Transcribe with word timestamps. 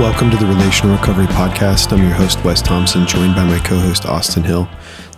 Welcome 0.00 0.30
to 0.30 0.36
the 0.38 0.46
Relational 0.46 0.96
Recovery 0.96 1.26
Podcast. 1.26 1.92
I'm 1.92 2.02
your 2.02 2.14
host, 2.14 2.42
Wes 2.42 2.62
Thompson, 2.62 3.06
joined 3.06 3.34
by 3.34 3.44
my 3.44 3.58
co 3.58 3.76
host, 3.76 4.06
Austin 4.06 4.42
Hill. 4.42 4.66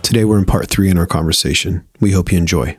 Today, 0.01 0.25
we're 0.25 0.37
in 0.37 0.43
part 0.43 0.67
three 0.67 0.89
in 0.89 0.97
our 0.97 1.05
conversation. 1.05 1.87
We 2.01 2.11
hope 2.11 2.33
you 2.33 2.37
enjoy. 2.37 2.77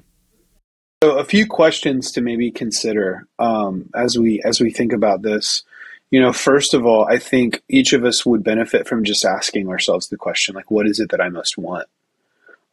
So, 1.03 1.17
a 1.17 1.25
few 1.25 1.47
questions 1.47 2.13
to 2.13 2.21
maybe 2.21 2.51
consider 2.51 3.27
um, 3.39 3.89
as 3.95 4.19
we 4.19 4.43
as 4.45 4.61
we 4.61 4.71
think 4.71 4.93
about 4.93 5.23
this. 5.23 5.63
You 6.11 6.21
know, 6.21 6.35
first 6.35 6.75
of 6.75 6.85
all, 6.85 7.07
I 7.07 7.19
think 7.19 7.63
each 7.71 7.95
of 7.95 8.05
us 8.05 8.27
would 8.27 8.45
benefit 8.45 8.87
from 8.87 9.03
just 9.03 9.25
asking 9.25 9.71
ourselves 9.71 10.09
the 10.09 10.19
question, 10.19 10.55
like, 10.55 10.71
what 10.71 10.87
is 10.87 11.01
it 11.01 11.11
that 11.11 11.23
I 11.23 11.31
most 11.31 11.57
want? 11.57 11.89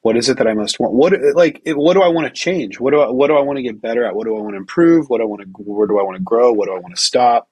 What 0.01 0.17
is 0.17 0.27
it 0.27 0.39
that 0.39 0.47
I 0.47 0.53
most 0.55 0.77
want? 0.77 0.93
What 0.93 1.13
like 1.35 1.61
what 1.67 1.93
do 1.93 2.01
I 2.01 2.09
want 2.09 2.27
to 2.27 2.33
change? 2.33 2.81
What 2.81 2.91
do 2.91 2.99
I 2.99 3.09
what 3.09 3.27
do 3.27 3.37
I 3.37 3.41
want 3.41 3.55
to 3.55 3.63
get 3.63 3.81
better 3.81 4.03
at? 4.03 4.13
What 4.13 4.25
do 4.25 4.35
I 4.35 4.41
want 4.41 4.55
to 4.55 4.57
improve? 4.57 5.09
What 5.09 5.19
do 5.19 5.23
I 5.23 5.27
want 5.27 5.41
to 5.41 5.47
where 5.63 5.87
do 5.87 5.99
I 5.99 6.03
want 6.03 6.17
to 6.17 6.23
grow? 6.23 6.51
What 6.51 6.65
do 6.65 6.75
I 6.75 6.79
want 6.79 6.93
to 6.93 7.01
stop? 7.01 7.47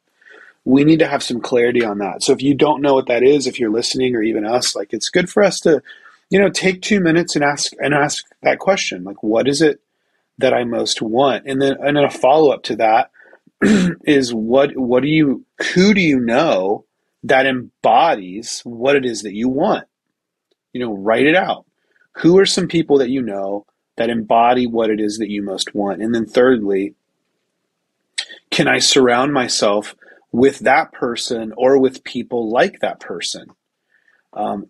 We 0.65 0.83
need 0.83 0.99
to 0.99 1.07
have 1.07 1.23
some 1.23 1.41
clarity 1.41 1.83
on 1.83 1.99
that. 1.99 2.23
So 2.23 2.33
if 2.33 2.41
you 2.41 2.53
don't 2.53 2.81
know 2.81 2.93
what 2.93 3.07
that 3.07 3.23
is, 3.23 3.47
if 3.47 3.59
you're 3.59 3.71
listening 3.71 4.15
or 4.15 4.21
even 4.21 4.45
us, 4.45 4.75
like 4.75 4.93
it's 4.93 5.09
good 5.09 5.29
for 5.29 5.43
us 5.43 5.59
to, 5.61 5.81
you 6.29 6.39
know, 6.39 6.49
take 6.49 6.81
two 6.81 6.99
minutes 6.99 7.35
and 7.35 7.43
ask 7.43 7.71
and 7.79 7.93
ask 7.93 8.25
that 8.43 8.59
question. 8.59 9.03
Like, 9.03 9.23
what 9.23 9.47
is 9.47 9.61
it 9.61 9.81
that 10.37 10.53
I 10.53 10.63
most 10.63 11.01
want? 11.01 11.45
And 11.47 11.61
then 11.61 11.77
and 11.81 11.97
then 11.97 12.03
a 12.03 12.09
follow 12.09 12.51
up 12.51 12.63
to 12.63 12.75
that 12.75 13.11
is 14.05 14.33
what 14.33 14.77
what 14.77 15.01
do 15.01 15.09
you 15.09 15.45
who 15.73 15.93
do 15.93 16.01
you 16.01 16.19
know 16.19 16.85
that 17.23 17.45
embodies 17.45 18.61
what 18.63 18.95
it 18.95 19.05
is 19.05 19.23
that 19.23 19.33
you 19.33 19.49
want? 19.49 19.85
You 20.73 20.85
know, 20.85 20.95
write 20.95 21.25
it 21.25 21.35
out 21.35 21.65
who 22.19 22.37
are 22.37 22.45
some 22.45 22.67
people 22.67 22.97
that 22.97 23.09
you 23.09 23.21
know 23.21 23.65
that 23.97 24.09
embody 24.09 24.67
what 24.67 24.89
it 24.89 24.99
is 24.99 25.17
that 25.17 25.29
you 25.29 25.41
most 25.41 25.73
want? 25.73 26.01
And 26.01 26.13
then 26.13 26.25
thirdly, 26.25 26.95
can 28.51 28.67
I 28.67 28.79
surround 28.79 29.33
myself 29.33 29.95
with 30.31 30.59
that 30.59 30.91
person 30.91 31.53
or 31.57 31.79
with 31.79 32.03
people 32.03 32.49
like 32.49 32.79
that 32.81 32.99
person? 32.99 33.47
Um, 34.33 34.67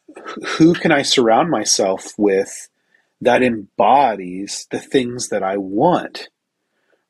who 0.57 0.73
can 0.73 0.91
I 0.91 1.01
surround 1.01 1.49
myself 1.49 2.13
with 2.17 2.69
that 3.21 3.43
embodies 3.43 4.67
the 4.71 4.79
things 4.79 5.29
that 5.29 5.43
I 5.43 5.57
want? 5.57 6.29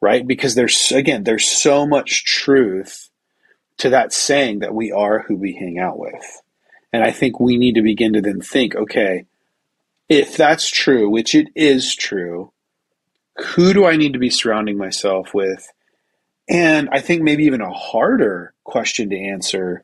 Right? 0.01 0.25
Because 0.25 0.55
there's, 0.55 0.91
again, 0.91 1.23
there's 1.23 1.49
so 1.49 1.85
much 1.85 2.23
truth 2.23 3.09
to 3.77 3.89
that 3.89 4.13
saying 4.13 4.59
that 4.59 4.73
we 4.73 4.91
are 4.91 5.23
who 5.23 5.35
we 5.35 5.53
hang 5.53 5.79
out 5.79 5.99
with. 5.99 6.41
And 6.91 7.03
I 7.03 7.11
think 7.11 7.39
we 7.39 7.57
need 7.57 7.75
to 7.75 7.81
begin 7.81 8.13
to 8.13 8.21
then 8.21 8.41
think, 8.41 8.75
okay, 8.75 9.25
if 10.07 10.35
that's 10.35 10.69
true, 10.69 11.09
which 11.09 11.35
it 11.35 11.49
is 11.55 11.95
true, 11.95 12.51
who 13.37 13.73
do 13.73 13.85
I 13.85 13.95
need 13.95 14.13
to 14.13 14.19
be 14.19 14.29
surrounding 14.29 14.77
myself 14.77 15.33
with? 15.33 15.67
And 16.49 16.89
I 16.91 16.99
think 16.99 17.21
maybe 17.21 17.45
even 17.45 17.61
a 17.61 17.71
harder 17.71 18.53
question 18.63 19.11
to 19.11 19.17
answer, 19.17 19.83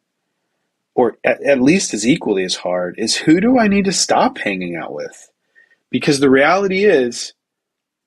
or 0.96 1.18
at, 1.24 1.42
at, 1.44 1.62
least 1.62 1.94
as 1.94 2.08
equally 2.08 2.44
as 2.44 2.56
hard, 2.56 2.96
is 2.98 3.16
who 3.16 3.40
do 3.40 3.60
I 3.60 3.68
need 3.68 3.86
to 3.86 3.94
stop 3.94 4.40
hanging 4.40 4.76
out 4.76 4.92
with? 4.92 5.30
Because 5.92 6.20
the 6.20 6.30
reality 6.30 6.86
is, 6.86 7.34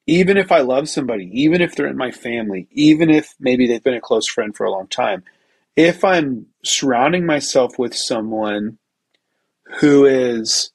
even 0.07 0.37
if 0.37 0.51
I 0.51 0.61
love 0.61 0.89
somebody, 0.89 1.31
even 1.33 1.61
if 1.61 1.77
they're 1.77 1.87
in 1.87 1.97
my 1.97 2.11
family, 2.11 2.67
even 2.73 3.11
if 3.11 3.35
maybe 3.39 3.69
they've 3.69 3.83
been 3.83 3.95
a 3.95 4.01
close 4.01 4.27
friend 4.27 4.57
for 4.57 4.65
a 4.65 4.71
long 4.71 4.89
time, 4.89 5.23
if 5.77 6.05
I'm 6.05 6.47
surrounding 6.65 7.25
myself 7.25 7.79
with 7.79 7.95
someone 7.95 8.79
who 9.81 10.07
is 10.07 10.73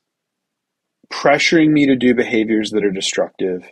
pressuring 1.12 1.72
me 1.72 1.88
to 1.88 1.95
do 1.95 2.14
behaviors 2.14 2.72
that 2.72 2.86
are 2.86 2.92
destructive, 2.92 3.70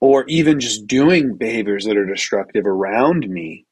or 0.00 0.24
even 0.28 0.60
just 0.60 0.86
doing 0.86 1.36
behaviors 1.36 1.84
that 1.84 1.96
are 1.96 2.06
destructive 2.06 2.66
around 2.66 3.28
me 3.28 3.64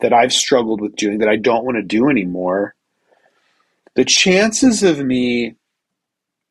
that 0.00 0.12
I've 0.12 0.32
struggled 0.32 0.80
with 0.80 0.96
doing 0.96 1.18
that 1.18 1.28
I 1.28 1.36
don't 1.36 1.64
want 1.64 1.76
to 1.76 1.82
do 1.82 2.08
anymore, 2.08 2.74
the 3.94 4.04
chances 4.04 4.82
of 4.82 4.98
me 4.98 5.56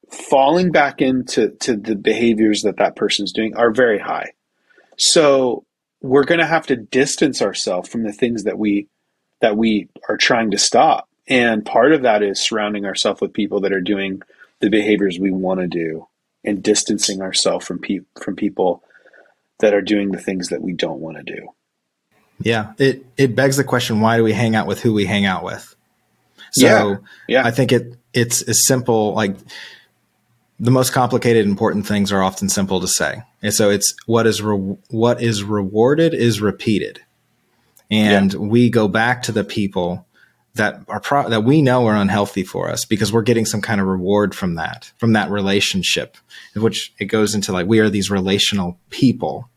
falling 0.09 0.72
back 0.72 1.02
into 1.02 1.50
to 1.62 1.75
the 1.75 1.96
behaviors 1.96 2.62
that 2.62 2.78
that 2.78 2.96
person's 2.96 3.34
doing 3.34 3.56
are 3.56 3.72
very 3.72 4.00
high. 4.00 4.31
So 4.97 5.66
we're 6.02 6.24
going 6.24 6.40
to 6.40 6.46
have 6.46 6.68
to 6.68 6.76
distance 6.76 7.42
ourselves 7.42 7.90
from 7.90 8.03
the 8.03 8.14
things 8.14 8.44
that 8.44 8.58
we 8.58 8.88
that 9.42 9.58
we 9.58 9.90
are 10.08 10.18
trying 10.18 10.52
to 10.52 10.58
stop. 10.58 11.09
And 11.28 11.66
part 11.66 11.94
of 11.94 12.03
that 12.03 12.24
is 12.24 12.46
surrounding 12.46 12.86
ourselves 12.86 13.22
with 13.22 13.34
people 13.34 13.62
that 13.62 13.74
are 13.74 13.81
doing 13.81 14.22
the 14.59 14.70
behaviors 14.70 15.20
we 15.20 15.31
want 15.31 15.59
to 15.59 15.68
do 15.68 16.08
and 16.46 16.64
distancing 16.64 17.22
ourselves 17.22 17.66
from 17.66 17.80
pe- 17.80 18.00
from 18.22 18.36
people 18.36 18.84
that 19.63 19.74
are 19.74 19.81
doing 19.81 20.12
the 20.12 20.19
things 20.19 20.50
that 20.50 20.62
we 20.62 20.74
don't 20.74 21.00
want 21.00 21.16
to 21.16 21.24
do. 21.24 21.47
Yeah, 22.40 22.74
it 22.78 23.06
it 23.16 23.34
begs 23.34 23.56
the 23.56 23.63
question: 23.63 24.01
Why 24.01 24.18
do 24.18 24.24
we 24.24 24.34
hang 24.34 24.56
out 24.56 24.68
with 24.68 24.81
who 24.81 24.94
we 24.94 25.06
hang 25.06 25.25
out 25.25 25.44
with? 25.44 25.74
So 26.51 26.66
yeah, 26.66 26.96
yeah. 27.29 27.47
I 27.47 27.51
think 27.51 27.72
it 27.72 27.96
it's 28.13 28.41
as 28.41 28.66
simple 28.66 29.13
like 29.13 29.38
the 30.59 30.69
most 30.69 30.91
complicated 30.91 31.46
important 31.46 31.88
things 31.88 32.12
are 32.12 32.22
often 32.22 32.50
simple 32.50 32.81
to 32.81 32.88
say. 32.88 33.23
And 33.41 33.53
so 33.53 33.69
it's 33.69 33.96
what 34.06 34.28
is 34.28 34.41
re- 34.41 34.78
what 34.90 35.22
is 35.22 35.44
rewarded 35.44 36.13
is 36.13 36.41
repeated. 36.41 37.02
And 37.90 38.34
yeah. 38.34 38.40
we 38.40 38.69
go 38.69 38.90
back 38.90 39.23
to 39.23 39.31
the 39.31 39.46
people 39.46 40.06
that 40.56 40.81
are 40.90 41.00
pro- 41.00 41.29
that 41.29 41.46
we 41.46 41.62
know 41.62 41.88
are 41.88 41.96
unhealthy 41.96 42.44
for 42.44 42.69
us 42.69 42.84
because 42.84 43.13
we're 43.13 43.22
getting 43.22 43.46
some 43.46 43.62
kind 43.62 43.79
of 43.79 43.88
reward 43.88 44.35
from 44.35 44.56
that 44.56 44.91
from 44.97 45.13
that 45.13 45.31
relationship 45.31 46.18
which 46.56 46.94
it 47.00 47.06
goes 47.06 47.34
into 47.34 47.52
like 47.52 47.66
we 47.66 47.79
are 47.79 47.90
these 47.90 48.12
relational 48.12 48.78
people 48.90 49.50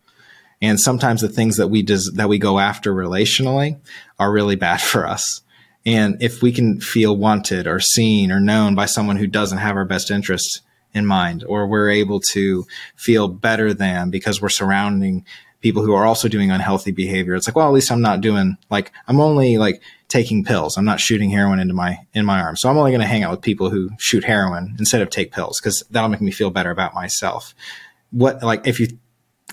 and 0.62 0.80
sometimes 0.80 1.20
the 1.20 1.28
things 1.28 1.56
that 1.56 1.68
we 1.68 1.82
des- 1.82 2.10
that 2.14 2.28
we 2.28 2.38
go 2.38 2.58
after 2.58 2.92
relationally 2.92 3.78
are 4.18 4.32
really 4.32 4.56
bad 4.56 4.80
for 4.80 5.06
us 5.06 5.42
and 5.84 6.20
if 6.20 6.42
we 6.42 6.52
can 6.52 6.80
feel 6.80 7.16
wanted 7.16 7.66
or 7.66 7.78
seen 7.80 8.32
or 8.32 8.40
known 8.40 8.74
by 8.74 8.86
someone 8.86 9.16
who 9.16 9.26
doesn't 9.26 9.58
have 9.58 9.76
our 9.76 9.84
best 9.84 10.10
interests 10.10 10.60
in 10.94 11.06
mind 11.06 11.44
or 11.48 11.66
we're 11.66 11.90
able 11.90 12.20
to 12.20 12.66
feel 12.96 13.28
better 13.28 13.74
than 13.74 14.10
because 14.10 14.40
we're 14.40 14.48
surrounding 14.48 15.24
people 15.60 15.82
who 15.82 15.94
are 15.94 16.06
also 16.06 16.28
doing 16.28 16.50
unhealthy 16.50 16.90
behavior 16.90 17.34
it's 17.34 17.46
like 17.46 17.56
well 17.56 17.68
at 17.68 17.74
least 17.74 17.90
i'm 17.90 18.02
not 18.02 18.20
doing 18.20 18.56
like 18.70 18.92
i'm 19.08 19.20
only 19.20 19.58
like 19.58 19.82
taking 20.08 20.44
pills. 20.44 20.76
I'm 20.76 20.84
not 20.84 21.00
shooting 21.00 21.30
heroin 21.30 21.58
into 21.58 21.74
my 21.74 21.98
in 22.14 22.24
my 22.24 22.40
arm. 22.40 22.56
So 22.56 22.68
I'm 22.68 22.78
only 22.78 22.90
going 22.90 23.00
to 23.00 23.06
hang 23.06 23.22
out 23.22 23.30
with 23.30 23.42
people 23.42 23.70
who 23.70 23.90
shoot 23.98 24.24
heroin 24.24 24.76
instead 24.78 25.02
of 25.02 25.10
take 25.10 25.32
pills 25.32 25.60
because 25.60 25.82
that'll 25.90 26.08
make 26.08 26.20
me 26.20 26.30
feel 26.30 26.50
better 26.50 26.70
about 26.70 26.94
myself. 26.94 27.54
What 28.10 28.42
like 28.42 28.66
if 28.66 28.78
you 28.78 28.98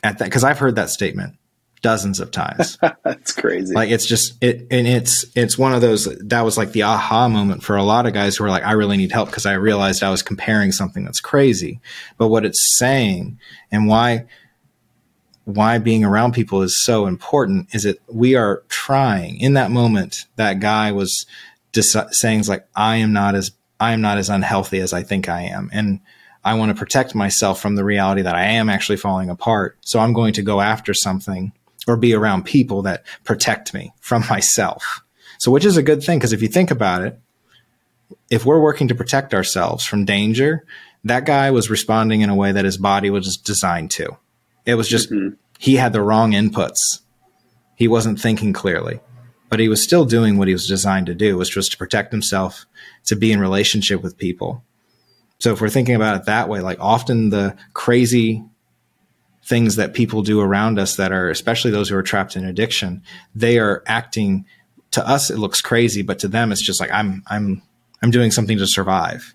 at 0.03 0.19
that 0.19 0.25
because 0.25 0.43
I've 0.43 0.59
heard 0.59 0.75
that 0.75 0.89
statement 0.89 1.37
dozens 1.81 2.19
of 2.19 2.31
times. 2.31 2.77
That's 3.03 3.31
crazy. 3.33 3.73
Like 3.73 3.89
it's 3.89 4.05
just 4.05 4.41
it 4.41 4.67
and 4.71 4.87
it's 4.87 5.25
it's 5.35 5.57
one 5.57 5.73
of 5.73 5.81
those 5.81 6.05
that 6.05 6.41
was 6.41 6.57
like 6.57 6.71
the 6.71 6.83
aha 6.83 7.27
moment 7.27 7.63
for 7.63 7.75
a 7.75 7.83
lot 7.83 8.05
of 8.05 8.13
guys 8.13 8.35
who 8.35 8.43
are 8.45 8.49
like 8.49 8.63
I 8.63 8.73
really 8.73 8.97
need 8.97 9.11
help 9.11 9.29
because 9.29 9.45
I 9.45 9.53
realized 9.53 10.03
I 10.03 10.09
was 10.09 10.23
comparing 10.23 10.71
something 10.71 11.03
that's 11.03 11.21
crazy. 11.21 11.79
But 12.17 12.27
what 12.27 12.45
it's 12.45 12.77
saying 12.77 13.39
and 13.71 13.87
why 13.87 14.25
why 15.45 15.77
being 15.77 16.03
around 16.03 16.33
people 16.33 16.61
is 16.61 16.81
so 16.83 17.05
important 17.05 17.73
is 17.75 17.83
that 17.83 17.99
we 18.07 18.35
are 18.35 18.63
trying 18.69 19.39
in 19.39 19.53
that 19.53 19.71
moment 19.71 20.25
that 20.35 20.59
guy 20.59 20.91
was 20.91 21.25
dis- 21.71 21.97
saying 22.11 22.43
like 22.47 22.65
i 22.75 22.95
am 22.95 23.11
not 23.11 23.35
as 23.35 23.51
i 23.79 23.91
am 23.91 24.01
not 24.01 24.17
as 24.17 24.29
unhealthy 24.29 24.79
as 24.79 24.93
i 24.93 25.03
think 25.03 25.27
i 25.27 25.41
am 25.41 25.69
and 25.73 25.99
i 26.43 26.53
want 26.53 26.69
to 26.69 26.79
protect 26.79 27.15
myself 27.15 27.61
from 27.61 27.75
the 27.75 27.83
reality 27.83 28.21
that 28.21 28.35
i 28.35 28.43
am 28.43 28.69
actually 28.69 28.97
falling 28.97 29.29
apart 29.29 29.77
so 29.81 29.99
i'm 29.99 30.13
going 30.13 30.33
to 30.33 30.41
go 30.41 30.61
after 30.61 30.93
something 30.93 31.51
or 31.87 31.97
be 31.97 32.13
around 32.13 32.43
people 32.43 32.81
that 32.81 33.03
protect 33.23 33.73
me 33.73 33.93
from 33.99 34.23
myself 34.29 35.01
so 35.37 35.51
which 35.51 35.65
is 35.65 35.77
a 35.77 35.83
good 35.83 36.03
thing 36.03 36.17
because 36.17 36.33
if 36.33 36.41
you 36.41 36.47
think 36.47 36.71
about 36.71 37.03
it 37.03 37.19
if 38.29 38.45
we're 38.45 38.61
working 38.61 38.87
to 38.87 38.95
protect 38.95 39.33
ourselves 39.33 39.85
from 39.85 40.05
danger 40.05 40.65
that 41.03 41.25
guy 41.25 41.51
was 41.51 41.69
responding 41.69 42.21
in 42.21 42.29
a 42.29 42.35
way 42.35 42.51
that 42.51 42.65
his 42.65 42.77
body 42.77 43.09
was 43.09 43.37
designed 43.37 43.91
to 43.91 44.17
it 44.65 44.75
was 44.75 44.87
just 44.87 45.11
mm-hmm. 45.11 45.35
he 45.59 45.75
had 45.75 45.93
the 45.93 46.01
wrong 46.01 46.31
inputs. 46.31 47.01
He 47.75 47.87
wasn't 47.87 48.19
thinking 48.19 48.53
clearly, 48.53 48.99
but 49.49 49.59
he 49.59 49.67
was 49.67 49.83
still 49.83 50.05
doing 50.05 50.37
what 50.37 50.47
he 50.47 50.53
was 50.53 50.67
designed 50.67 51.07
to 51.07 51.15
do, 51.15 51.37
which 51.37 51.55
was 51.55 51.69
to 51.69 51.77
protect 51.77 52.11
himself, 52.11 52.65
to 53.05 53.15
be 53.15 53.31
in 53.31 53.39
relationship 53.39 54.01
with 54.01 54.17
people. 54.17 54.63
So 55.39 55.51
if 55.51 55.61
we're 55.61 55.69
thinking 55.69 55.95
about 55.95 56.15
it 56.15 56.25
that 56.25 56.49
way, 56.49 56.61
like 56.61 56.79
often 56.79 57.29
the 57.29 57.55
crazy 57.73 58.43
things 59.45 59.75
that 59.75 59.93
people 59.93 60.21
do 60.21 60.39
around 60.39 60.79
us 60.79 60.95
that 60.95 61.11
are 61.11 61.29
especially 61.29 61.71
those 61.71 61.89
who 61.89 61.97
are 61.97 62.03
trapped 62.03 62.35
in 62.35 62.45
addiction, 62.45 63.03
they 63.35 63.59
are 63.59 63.83
acting 63.85 64.45
to 64.91 65.05
us 65.07 65.29
it 65.29 65.37
looks 65.37 65.61
crazy, 65.61 66.01
but 66.01 66.19
to 66.19 66.27
them 66.27 66.51
it's 66.51 66.61
just 66.61 66.79
like 66.79 66.91
I'm 66.91 67.23
I'm 67.27 67.61
I'm 68.01 68.11
doing 68.11 68.31
something 68.31 68.57
to 68.57 68.67
survive. 68.67 69.33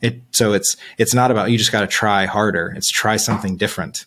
It 0.00 0.20
so 0.32 0.52
it's 0.52 0.76
it's 0.98 1.14
not 1.14 1.30
about 1.30 1.50
you 1.50 1.58
just 1.58 1.72
got 1.72 1.82
to 1.82 1.86
try 1.86 2.26
harder. 2.26 2.72
It's 2.76 2.90
try 2.90 3.16
something 3.16 3.56
different 3.56 4.06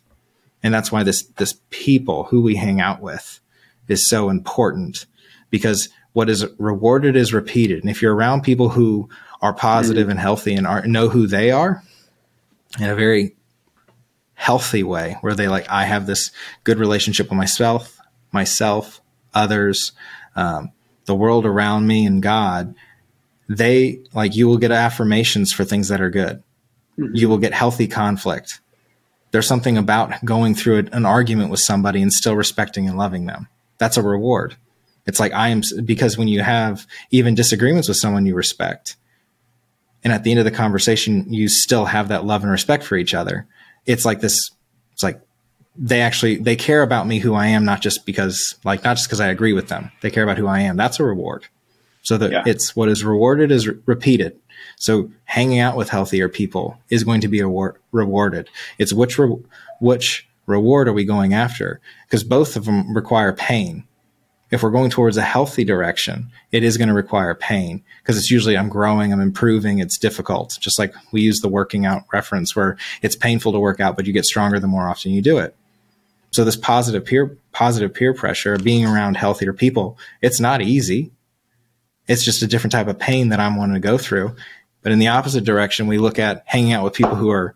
and 0.63 0.73
that's 0.73 0.91
why 0.91 1.03
this 1.03 1.23
this 1.37 1.59
people 1.69 2.25
who 2.25 2.41
we 2.41 2.55
hang 2.55 2.81
out 2.81 3.01
with 3.01 3.39
is 3.87 4.07
so 4.07 4.29
important 4.29 5.05
because 5.49 5.89
what 6.13 6.29
is 6.29 6.45
rewarded 6.57 7.15
is 7.15 7.33
repeated 7.33 7.81
and 7.81 7.89
if 7.89 8.01
you're 8.01 8.15
around 8.15 8.41
people 8.41 8.69
who 8.69 9.09
are 9.41 9.53
positive 9.53 10.03
mm-hmm. 10.03 10.11
and 10.11 10.19
healthy 10.19 10.53
and 10.55 10.67
are, 10.67 10.85
know 10.85 11.09
who 11.09 11.27
they 11.27 11.51
are 11.51 11.83
in 12.79 12.89
a 12.89 12.95
very 12.95 13.35
healthy 14.33 14.83
way 14.83 15.17
where 15.21 15.35
they 15.35 15.47
like 15.47 15.69
i 15.69 15.83
have 15.83 16.05
this 16.05 16.31
good 16.63 16.79
relationship 16.79 17.29
with 17.29 17.37
myself 17.37 17.99
myself 18.31 19.01
others 19.33 19.91
um, 20.35 20.71
the 21.05 21.15
world 21.15 21.45
around 21.45 21.87
me 21.87 22.05
and 22.05 22.23
god 22.23 22.73
they 23.49 23.99
like 24.13 24.35
you 24.35 24.47
will 24.47 24.57
get 24.57 24.71
affirmations 24.71 25.51
for 25.51 25.65
things 25.65 25.89
that 25.89 25.99
are 25.99 26.11
good. 26.11 26.43
Mm-hmm. 26.97 27.15
You 27.15 27.27
will 27.27 27.39
get 27.39 27.53
healthy 27.53 27.87
conflict. 27.87 28.61
There's 29.31 29.47
something 29.47 29.77
about 29.77 30.23
going 30.23 30.55
through 30.55 30.87
an 30.91 31.05
argument 31.05 31.49
with 31.49 31.59
somebody 31.59 32.01
and 32.01 32.13
still 32.13 32.35
respecting 32.35 32.87
and 32.87 32.97
loving 32.97 33.25
them. 33.25 33.47
That's 33.77 33.97
a 33.97 34.03
reward. 34.03 34.55
It's 35.05 35.19
like 35.19 35.33
I 35.33 35.49
am 35.49 35.61
because 35.83 36.17
when 36.17 36.27
you 36.27 36.41
have 36.41 36.85
even 37.11 37.35
disagreements 37.35 37.87
with 37.87 37.97
someone 37.97 38.25
you 38.25 38.35
respect, 38.35 38.95
and 40.03 40.13
at 40.13 40.23
the 40.23 40.31
end 40.31 40.39
of 40.39 40.45
the 40.45 40.51
conversation 40.51 41.31
you 41.31 41.47
still 41.47 41.85
have 41.85 42.07
that 42.07 42.25
love 42.25 42.43
and 42.43 42.51
respect 42.51 42.83
for 42.83 42.95
each 42.95 43.13
other. 43.13 43.47
It's 43.85 44.05
like 44.05 44.21
this. 44.21 44.51
It's 44.93 45.03
like 45.03 45.21
they 45.75 46.01
actually 46.01 46.37
they 46.37 46.55
care 46.55 46.81
about 46.81 47.07
me 47.07 47.19
who 47.19 47.33
I 47.33 47.47
am, 47.47 47.65
not 47.65 47.81
just 47.81 48.05
because 48.05 48.55
like 48.63 48.83
not 48.83 48.97
just 48.97 49.07
because 49.07 49.21
I 49.21 49.27
agree 49.27 49.53
with 49.53 49.67
them. 49.67 49.91
They 50.01 50.11
care 50.11 50.23
about 50.23 50.37
who 50.37 50.47
I 50.47 50.61
am. 50.61 50.77
That's 50.77 50.99
a 50.99 51.03
reward. 51.03 51.47
So 52.01 52.17
that 52.17 52.31
yeah. 52.31 52.43
it's 52.45 52.75
what 52.75 52.89
is 52.89 53.03
rewarded 53.03 53.51
is 53.51 53.67
re- 53.67 53.77
repeated. 53.85 54.37
So 54.77 55.11
hanging 55.25 55.59
out 55.59 55.75
with 55.75 55.89
healthier 55.89 56.29
people 56.29 56.77
is 56.89 57.03
going 57.03 57.21
to 57.21 57.27
be 57.27 57.39
award- 57.39 57.77
rewarded. 57.91 58.49
It's 58.77 58.93
which 58.93 59.17
re- 59.17 59.43
which 59.79 60.27
reward 60.45 60.87
are 60.87 60.93
we 60.93 61.05
going 61.05 61.33
after? 61.33 61.79
Because 62.05 62.23
both 62.23 62.55
of 62.55 62.65
them 62.65 62.95
require 62.95 63.33
pain. 63.33 63.83
If 64.51 64.63
we're 64.63 64.71
going 64.71 64.89
towards 64.89 65.17
a 65.17 65.21
healthy 65.21 65.63
direction, 65.63 66.31
it 66.51 66.63
is 66.63 66.77
going 66.77 66.87
to 66.87 66.93
require 66.93 67.35
pain 67.35 67.83
because 68.01 68.17
it's 68.17 68.31
usually 68.31 68.57
I'm 68.57 68.69
growing, 68.69 69.13
I'm 69.13 69.21
improving, 69.21 69.79
it's 69.79 69.97
difficult. 69.97 70.57
Just 70.59 70.79
like 70.79 70.93
we 71.11 71.21
use 71.21 71.39
the 71.39 71.47
working 71.47 71.85
out 71.85 72.03
reference 72.11 72.55
where 72.55 72.77
it's 73.01 73.15
painful 73.15 73.51
to 73.51 73.59
work 73.59 73.79
out, 73.79 73.95
but 73.95 74.07
you 74.07 74.13
get 74.13 74.25
stronger 74.25 74.59
the 74.59 74.67
more 74.67 74.87
often 74.87 75.11
you 75.11 75.21
do 75.21 75.37
it. 75.37 75.55
So 76.31 76.43
this 76.45 76.55
positive 76.55 77.05
peer 77.05 77.37
positive 77.51 77.93
peer 77.93 78.13
pressure, 78.13 78.57
being 78.57 78.85
around 78.85 79.17
healthier 79.17 79.53
people, 79.53 79.97
it's 80.21 80.39
not 80.39 80.61
easy. 80.61 81.11
It's 82.07 82.23
just 82.23 82.41
a 82.41 82.47
different 82.47 82.71
type 82.71 82.87
of 82.87 82.97
pain 82.97 83.29
that 83.29 83.39
I'm 83.39 83.55
wanting 83.55 83.75
to 83.75 83.79
go 83.79 83.97
through. 83.97 84.35
But 84.81 84.91
in 84.91 84.99
the 84.99 85.09
opposite 85.09 85.43
direction, 85.43 85.87
we 85.87 85.97
look 85.97 86.17
at 86.17 86.43
hanging 86.45 86.73
out 86.73 86.83
with 86.83 86.93
people 86.93 87.15
who 87.15 87.29
are, 87.29 87.53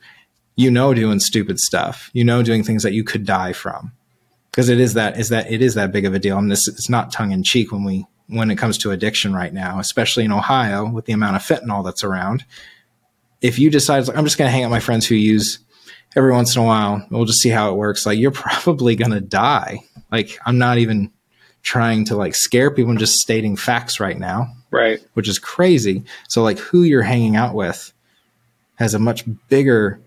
you 0.55 0.69
know, 0.69 0.93
doing 0.93 1.19
stupid 1.19 1.59
stuff, 1.59 2.09
you 2.13 2.23
know, 2.23 2.43
doing 2.43 2.63
things 2.63 2.83
that 2.83 2.93
you 2.93 3.03
could 3.03 3.25
die 3.25 3.53
from. 3.53 3.93
Because 4.53 4.69
it 4.69 4.79
is 4.79 4.93
that 4.93 5.19
is 5.19 5.29
that 5.29 5.51
it 5.51 5.63
is 5.63 5.73
that 5.73 5.91
big 5.91 6.05
of 6.05 6.13
a 6.13 6.19
deal. 6.19 6.37
And 6.37 6.51
this 6.51 6.67
is 6.67 6.87
not 6.87 7.11
tongue 7.11 7.31
in 7.31 7.41
cheek 7.41 7.71
when 7.71 7.83
we 7.83 8.05
when 8.27 8.51
it 8.51 8.57
comes 8.57 8.77
to 8.79 8.91
addiction 8.91 9.33
right 9.33 9.51
now, 9.51 9.79
especially 9.79 10.25
in 10.25 10.31
Ohio 10.31 10.87
with 10.87 11.05
the 11.05 11.13
amount 11.13 11.35
of 11.35 11.41
fentanyl 11.41 11.83
that's 11.83 12.03
around. 12.03 12.45
If 13.41 13.57
you 13.57 13.69
decide, 13.69 14.07
like, 14.07 14.15
I'm 14.15 14.23
just 14.23 14.37
going 14.37 14.47
to 14.47 14.51
hang 14.51 14.63
out 14.63 14.67
with 14.67 14.77
my 14.77 14.79
friends 14.79 15.07
who 15.07 15.15
use 15.15 15.59
every 16.15 16.31
once 16.31 16.55
in 16.55 16.61
a 16.61 16.65
while. 16.65 17.05
We'll 17.09 17.25
just 17.25 17.41
see 17.41 17.49
how 17.49 17.71
it 17.71 17.77
works. 17.77 18.05
Like 18.05 18.19
you're 18.19 18.31
probably 18.31 18.95
going 18.95 19.11
to 19.11 19.21
die. 19.21 19.79
Like 20.11 20.37
I'm 20.45 20.57
not 20.57 20.77
even 20.77 21.11
trying 21.63 22.05
to 22.05 22.15
like 22.15 22.35
scare 22.35 22.69
people. 22.69 22.91
I'm 22.91 22.97
just 22.97 23.19
stating 23.19 23.55
facts 23.55 23.99
right 23.99 24.19
now. 24.19 24.53
Right. 24.69 25.03
Which 25.13 25.27
is 25.27 25.39
crazy. 25.39 26.03
So 26.27 26.43
like 26.43 26.59
who 26.59 26.83
you're 26.83 27.01
hanging 27.01 27.35
out 27.35 27.55
with 27.55 27.91
has 28.75 28.93
a 28.93 28.99
much 28.99 29.23
bigger 29.47 29.99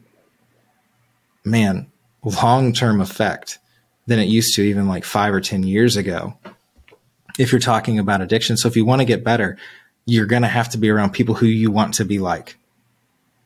man 1.44 1.90
long-term 2.24 3.00
effect 3.00 3.58
than 4.06 4.18
it 4.18 4.28
used 4.28 4.54
to 4.54 4.62
even 4.62 4.88
like 4.88 5.04
5 5.04 5.34
or 5.34 5.40
10 5.40 5.62
years 5.64 5.96
ago. 5.96 6.36
If 7.38 7.52
you're 7.52 7.60
talking 7.60 7.98
about 7.98 8.22
addiction. 8.22 8.56
So 8.56 8.68
if 8.68 8.76
you 8.76 8.84
want 8.84 9.00
to 9.00 9.04
get 9.04 9.24
better, 9.24 9.58
you're 10.06 10.26
going 10.26 10.42
to 10.42 10.48
have 10.48 10.70
to 10.70 10.78
be 10.78 10.88
around 10.88 11.10
people 11.10 11.34
who 11.34 11.46
you 11.46 11.70
want 11.70 11.94
to 11.94 12.04
be 12.04 12.18
like. 12.18 12.56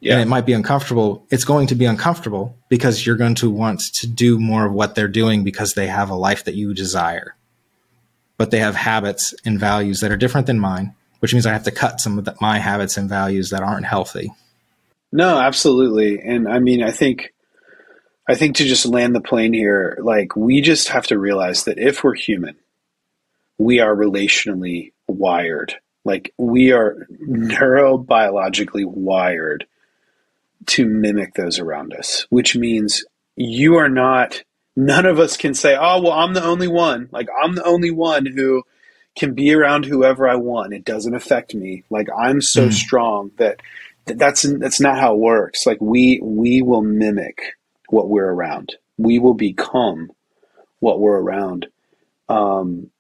Yeah. 0.00 0.14
And 0.14 0.22
it 0.22 0.28
might 0.28 0.46
be 0.46 0.52
uncomfortable. 0.52 1.26
It's 1.30 1.44
going 1.44 1.66
to 1.68 1.74
be 1.74 1.84
uncomfortable 1.84 2.56
because 2.68 3.04
you're 3.04 3.16
going 3.16 3.34
to 3.36 3.50
want 3.50 3.80
to 3.96 4.06
do 4.06 4.38
more 4.38 4.66
of 4.66 4.72
what 4.72 4.94
they're 4.94 5.08
doing 5.08 5.44
because 5.44 5.74
they 5.74 5.88
have 5.88 6.08
a 6.10 6.14
life 6.14 6.44
that 6.44 6.54
you 6.54 6.72
desire. 6.72 7.36
But 8.38 8.50
they 8.50 8.60
have 8.60 8.74
habits 8.74 9.34
and 9.44 9.60
values 9.60 10.00
that 10.00 10.10
are 10.10 10.16
different 10.16 10.46
than 10.46 10.58
mine, 10.58 10.94
which 11.18 11.34
means 11.34 11.44
I 11.44 11.52
have 11.52 11.64
to 11.64 11.70
cut 11.70 12.00
some 12.00 12.18
of 12.18 12.24
the, 12.24 12.34
my 12.40 12.58
habits 12.58 12.96
and 12.96 13.10
values 13.10 13.50
that 13.50 13.62
aren't 13.62 13.84
healthy. 13.84 14.32
No, 15.12 15.38
absolutely. 15.38 16.20
And 16.20 16.48
I 16.48 16.60
mean, 16.60 16.82
I 16.82 16.92
think 16.92 17.34
I 18.30 18.36
think 18.36 18.56
to 18.56 18.64
just 18.64 18.86
land 18.86 19.14
the 19.14 19.20
plane 19.20 19.52
here, 19.52 19.98
like 20.00 20.36
we 20.36 20.60
just 20.60 20.88
have 20.88 21.06
to 21.08 21.18
realize 21.18 21.64
that 21.64 21.78
if 21.78 22.04
we're 22.04 22.14
human, 22.14 22.56
we 23.58 23.80
are 23.80 23.94
relationally 23.94 24.92
wired. 25.08 25.74
Like 26.04 26.32
we 26.38 26.70
are 26.70 27.08
neurobiologically 27.28 28.84
wired 28.86 29.66
to 30.66 30.86
mimic 30.86 31.34
those 31.34 31.58
around 31.58 31.92
us, 31.92 32.26
which 32.30 32.54
means 32.54 33.04
you 33.34 33.76
are 33.76 33.88
not, 33.88 34.44
none 34.76 35.06
of 35.06 35.18
us 35.18 35.36
can 35.36 35.52
say, 35.52 35.76
oh, 35.76 36.00
well, 36.00 36.12
I'm 36.12 36.32
the 36.32 36.44
only 36.44 36.68
one. 36.68 37.08
Like, 37.10 37.28
I'm 37.42 37.56
the 37.56 37.64
only 37.64 37.90
one 37.90 38.26
who 38.26 38.62
can 39.16 39.34
be 39.34 39.52
around 39.52 39.86
whoever 39.86 40.28
I 40.28 40.36
want. 40.36 40.72
It 40.72 40.84
doesn't 40.84 41.16
affect 41.16 41.52
me. 41.54 41.82
Like, 41.90 42.06
I'm 42.16 42.40
so 42.40 42.68
mm. 42.68 42.72
strong 42.72 43.32
that 43.38 43.60
that's, 44.06 44.42
that's 44.58 44.80
not 44.80 45.00
how 45.00 45.14
it 45.14 45.20
works. 45.20 45.66
Like, 45.66 45.80
we, 45.80 46.20
we 46.22 46.62
will 46.62 46.82
mimic 46.82 47.56
what 47.92 48.08
we're 48.08 48.30
around, 48.30 48.76
we 48.96 49.18
will 49.18 49.34
become 49.34 50.10
what 50.78 51.00
we're 51.00 51.18
around. 51.18 51.66
Um, 52.28 52.90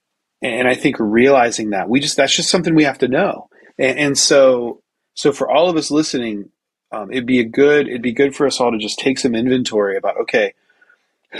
and 0.42 0.66
I 0.66 0.74
think 0.74 0.96
realizing 0.98 1.70
that 1.70 1.88
we 1.88 2.00
just, 2.00 2.16
that's 2.16 2.34
just 2.34 2.50
something 2.50 2.74
we 2.74 2.84
have 2.84 2.98
to 2.98 3.08
know. 3.08 3.48
And, 3.78 3.98
and 3.98 4.18
so, 4.18 4.82
so 5.14 5.32
for 5.32 5.50
all 5.50 5.68
of 5.68 5.76
us 5.76 5.90
listening, 5.90 6.50
um, 6.92 7.10
it'd 7.10 7.26
be 7.26 7.40
a 7.40 7.44
good 7.44 7.88
it'd 7.88 8.02
be 8.02 8.12
good 8.12 8.34
for 8.34 8.46
us 8.46 8.60
all 8.60 8.72
to 8.72 8.78
just 8.78 8.98
take 8.98 9.18
some 9.18 9.34
inventory 9.34 9.96
about 9.96 10.16
okay 10.18 10.54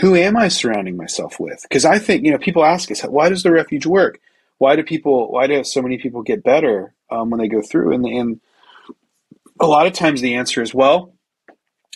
who 0.00 0.14
am 0.14 0.36
i 0.36 0.48
surrounding 0.48 0.96
myself 0.96 1.40
with 1.40 1.62
because 1.62 1.84
i 1.84 1.98
think 1.98 2.24
you 2.24 2.30
know 2.30 2.38
people 2.38 2.64
ask 2.64 2.90
us 2.90 3.02
why 3.02 3.28
does 3.28 3.42
the 3.42 3.50
refuge 3.50 3.86
work 3.86 4.20
why 4.58 4.76
do 4.76 4.82
people 4.82 5.30
why 5.30 5.46
do 5.46 5.64
so 5.64 5.82
many 5.82 5.98
people 5.98 6.22
get 6.22 6.44
better 6.44 6.94
um, 7.10 7.30
when 7.30 7.40
they 7.40 7.48
go 7.48 7.60
through 7.60 7.92
and, 7.92 8.06
and 8.06 8.40
a 9.58 9.66
lot 9.66 9.86
of 9.86 9.92
times 9.92 10.20
the 10.20 10.34
answer 10.34 10.62
is 10.62 10.74
well 10.74 11.12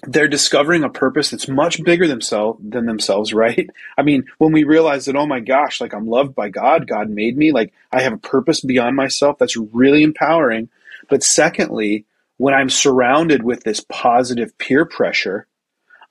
they're 0.07 0.29
discovering 0.29 0.85
a 0.85 0.89
purpose 0.89 1.31
that's 1.31 1.49
much 1.49 1.83
bigger 1.83 2.07
themselves 2.07 2.61
than 2.63 2.87
themselves 2.87 3.33
right 3.33 3.69
i 3.97 4.03
mean 4.03 4.25
when 4.39 4.53
we 4.53 4.65
realize 4.65 5.05
that 5.07 5.17
oh 5.17 5.27
my 5.27 5.41
gosh 5.41 5.81
like 5.81 5.93
i'm 5.95 6.07
loved 6.07 6.35
by 6.35 6.49
god 6.49 6.87
god 6.87 7.09
made 7.09 7.37
me 7.37 7.53
like 7.53 7.73
i 7.93 8.03
have 8.03 8.13
a 8.13 8.19
purpose 8.19 8.61
beyond 8.61 8.97
myself 8.97 9.39
that's 9.39 9.57
really 9.57 10.03
empowering 10.03 10.69
but 11.09 11.23
secondly 11.23 12.05
when 12.37 12.55
I'm 12.55 12.71
surrounded 12.71 13.43
with 13.43 13.63
this 13.63 13.85
positive 13.89 14.57
peer 14.59 14.85
pressure, 14.85 15.47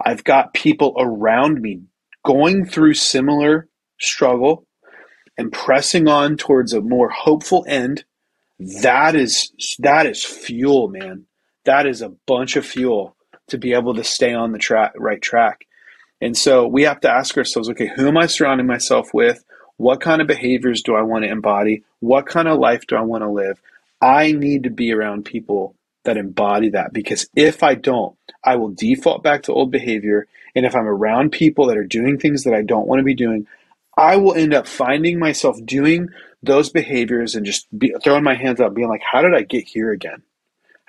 I've 0.04 0.24
got 0.24 0.54
people 0.54 0.96
around 0.98 1.62
me 1.62 1.82
going 2.26 2.66
through 2.66 2.94
similar 2.94 3.68
struggle 4.00 4.66
and 5.38 5.52
pressing 5.52 6.08
on 6.08 6.38
towards 6.38 6.74
a 6.74 6.82
more 6.82 7.10
hopeful 7.10 7.66
end. 7.68 8.06
That 8.82 9.16
is 9.16 9.52
that 9.80 10.06
is 10.06 10.24
fuel, 10.24 10.88
man. 10.88 11.26
That 11.66 11.86
is 11.86 12.02
a 12.02 12.14
bunch 12.28 12.56
of 12.56 12.66
fuel 12.66 13.16
to 13.54 13.58
be 13.58 13.74
able 13.74 13.94
to 13.94 14.04
stay 14.04 14.34
on 14.34 14.52
the 14.52 14.60
track 14.60 14.94
right 14.98 15.22
track. 15.22 15.66
And 16.20 16.38
so 16.38 16.68
we 16.68 16.84
have 16.84 17.00
to 17.02 17.10
ask 17.10 17.38
ourselves, 17.38 17.70
okay, 17.70 17.92
who 17.96 18.08
am 18.08 18.18
I 18.18 18.26
surrounding 18.26 18.68
myself 18.68 19.14
with? 19.14 19.44
What 19.78 20.02
kind 20.02 20.22
of 20.22 20.28
behaviors 20.28 20.82
do 20.82 20.96
I 20.96 21.02
want 21.02 21.24
to 21.24 21.32
embody? 21.32 21.84
What 22.00 22.26
kind 22.26 22.48
of 22.48 22.60
life 22.60 22.86
do 22.88 22.96
I 22.96 23.02
want 23.02 23.24
to 23.24 23.30
live? 23.30 23.62
I 24.02 24.32
need 24.32 24.64
to 24.64 24.70
be 24.70 24.94
around 24.94 25.26
people 25.26 25.76
that 26.04 26.18
embody 26.18 26.70
that 26.70 26.94
because 26.94 27.28
if 27.36 27.64
I 27.64 27.76
don't, 27.76 28.18
I 28.44 28.56
will 28.58 28.70
default 28.70 29.24
back 29.24 29.44
to 29.44 29.54
old 29.54 29.72
behavior. 29.72 30.28
And 30.56 30.66
if 30.66 30.76
I'm 30.76 30.88
around 30.88 31.32
people 31.32 31.68
that 31.68 31.78
are 31.78 31.86
doing 31.86 32.18
things 32.18 32.44
that 32.44 32.54
I 32.54 32.62
don't 32.62 32.88
want 32.88 33.00
to 33.00 33.04
be 33.04 33.16
doing, 33.16 33.48
I 33.98 34.18
will 34.18 34.34
end 34.34 34.54
up 34.54 34.68
finding 34.68 35.20
myself 35.20 35.58
doing 35.64 36.10
those 36.42 36.70
behaviors 36.70 37.36
and 37.36 37.46
just 37.46 37.68
be, 37.78 37.94
throwing 38.04 38.24
my 38.24 38.36
hands 38.36 38.60
up, 38.60 38.74
being 38.74 38.90
like, 38.90 39.04
how 39.04 39.22
did 39.22 39.36
I 39.36 39.44
get 39.44 39.66
here 39.66 39.92
again? 39.92 40.24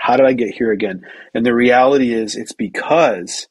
How 0.04 0.18
did 0.18 0.26
I 0.26 0.34
get 0.34 0.54
here 0.54 0.70
again? 0.70 1.06
And 1.32 1.46
the 1.46 1.54
reality 1.54 2.12
is, 2.12 2.36
it's 2.36 2.52
because 2.52 3.48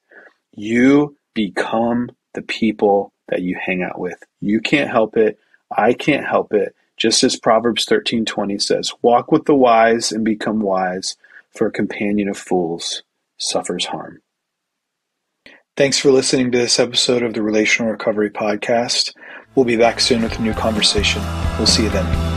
you 0.51 1.17
become 1.33 2.11
the 2.35 2.43
people 2.43 3.11
that 3.29 3.41
you 3.41 3.57
hang 3.59 3.81
out 3.81 3.97
with. 3.97 4.21
You 4.39 4.61
can't 4.61 4.91
help 4.91 5.17
it. 5.17 5.39
I 5.75 5.93
can't 5.93 6.27
help 6.27 6.53
it. 6.53 6.75
Just 6.95 7.23
as 7.23 7.39
Proverbs 7.39 7.87
13:20 7.87 8.61
says, 8.61 8.93
walk 9.01 9.31
with 9.31 9.45
the 9.45 9.55
wise 9.55 10.11
and 10.11 10.23
become 10.23 10.59
wise 10.59 11.17
for 11.49 11.65
a 11.65 11.71
companion 11.71 12.29
of 12.29 12.37
fools 12.37 13.01
suffers 13.37 13.85
harm. 13.85 14.21
Thanks 15.75 15.97
for 15.97 16.11
listening 16.11 16.51
to 16.51 16.57
this 16.59 16.79
episode 16.79 17.23
of 17.23 17.33
the 17.33 17.41
Relational 17.41 17.91
Recovery 17.91 18.29
Podcast. 18.29 19.11
We'll 19.55 19.65
be 19.65 19.75
back 19.75 19.99
soon 19.99 20.21
with 20.21 20.37
a 20.37 20.41
new 20.43 20.53
conversation. 20.53 21.23
We'll 21.57 21.65
see 21.65 21.85
you 21.85 21.89
then. 21.89 22.32